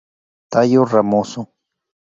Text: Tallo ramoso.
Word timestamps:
Tallo 0.51 0.81
ramoso. 0.91 1.41